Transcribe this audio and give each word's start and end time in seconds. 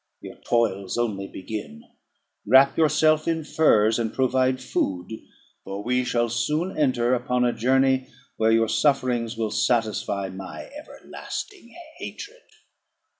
your 0.19 0.33
toils 0.37 0.97
only 0.97 1.27
begin: 1.27 1.83
wrap 2.43 2.75
yourself 2.75 3.27
in 3.27 3.43
furs, 3.43 3.99
and 3.99 4.15
provide 4.15 4.59
food; 4.59 5.11
for 5.63 5.83
we 5.83 6.03
shall 6.03 6.27
soon 6.27 6.75
enter 6.75 7.13
upon 7.13 7.45
a 7.45 7.53
journey 7.53 8.07
where 8.35 8.49
your 8.51 8.67
sufferings 8.67 9.37
will 9.37 9.51
satisfy 9.51 10.27
my 10.27 10.67
everlasting 10.75 11.75
hatred." 11.99 12.41